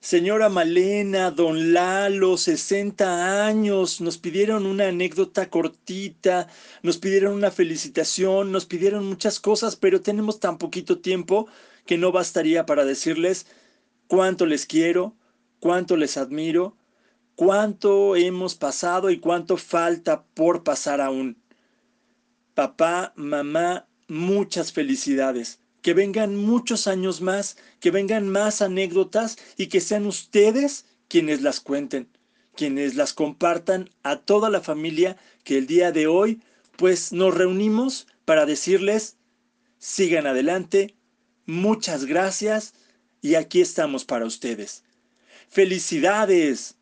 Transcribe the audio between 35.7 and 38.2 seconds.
de hoy pues nos reunimos